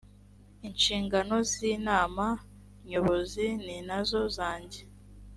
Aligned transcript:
inshingano 0.67 1.35
z 1.49 1.51
inama 1.75 2.25
nyobozi 2.89 3.45
ninazo 3.65 4.21
zanjye. 4.37 4.79